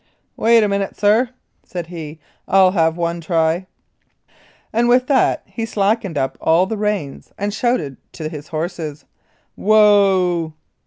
[0.35, 1.29] "Wait a minute, sir,"
[1.63, 3.67] said he, "I'll have one try,"
[4.73, 9.05] and with that he slacked up all the reins and shouted to his horses:
[9.55, 10.53] "Whoa